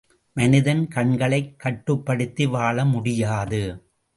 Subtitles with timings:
[0.33, 3.61] மனிதன் கண்களைக் கட்டுப்படுத்தி வாழ முடியாது.